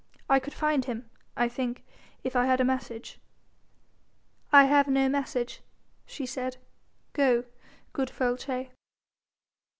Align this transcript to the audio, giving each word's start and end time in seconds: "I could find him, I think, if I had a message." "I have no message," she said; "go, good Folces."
"I 0.27 0.39
could 0.39 0.55
find 0.55 0.85
him, 0.85 1.11
I 1.37 1.47
think, 1.47 1.85
if 2.23 2.35
I 2.35 2.47
had 2.47 2.59
a 2.59 2.63
message." 2.65 3.19
"I 4.51 4.63
have 4.65 4.87
no 4.87 5.07
message," 5.07 5.61
she 6.07 6.25
said; 6.25 6.57
"go, 7.13 7.43
good 7.93 8.09
Folces." 8.09 8.69